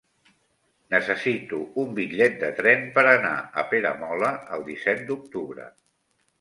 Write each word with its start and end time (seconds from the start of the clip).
Necessito 0.93 1.59
un 1.83 1.91
bitllet 1.99 2.41
de 2.45 2.51
tren 2.61 2.89
per 2.97 3.05
anar 3.13 3.35
a 3.35 3.67
Peramola 3.75 4.35
el 4.59 4.67
disset 4.73 5.09
d'octubre. 5.13 5.73